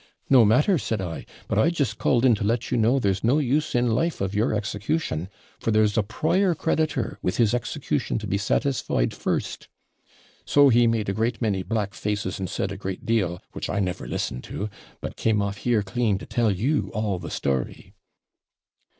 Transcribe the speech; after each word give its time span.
"No 0.31 0.45
matter," 0.45 0.79
said 0.79 0.99
I; 0.99 1.27
"but 1.47 1.59
I 1.59 1.69
just 1.69 1.99
called 1.99 2.25
in 2.25 2.33
to 2.33 2.43
let 2.43 2.71
you 2.71 2.75
know 2.79 2.97
there's 2.97 3.23
no 3.23 3.37
use 3.37 3.75
in 3.75 3.91
life 3.93 4.19
of 4.19 4.33
your 4.33 4.51
execution; 4.51 5.29
for 5.59 5.69
there's 5.69 5.95
a 5.95 6.01
prior 6.01 6.55
creditor 6.55 7.19
with 7.21 7.37
his 7.37 7.53
execution 7.53 8.17
to 8.17 8.25
be 8.25 8.39
satisfied 8.39 9.13
first." 9.13 9.67
So 10.43 10.69
he 10.69 10.87
made 10.87 11.07
a 11.07 11.13
great 11.13 11.39
many 11.39 11.61
black 11.61 11.93
faces, 11.93 12.39
and 12.39 12.49
said 12.49 12.71
a 12.71 12.77
great 12.77 13.05
deal, 13.05 13.43
which 13.51 13.69
I 13.69 13.79
never 13.79 14.07
listened 14.07 14.43
to, 14.45 14.71
but 15.01 15.17
came 15.17 15.39
off 15.39 15.57
here 15.57 15.83
clean 15.83 16.17
to 16.17 16.25
tell 16.25 16.49
you 16.49 16.89
all 16.95 17.19
the 17.19 17.29
story.' 17.29 17.93